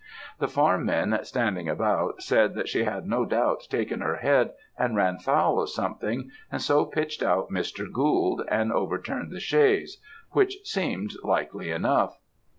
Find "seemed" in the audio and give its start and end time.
10.63-11.13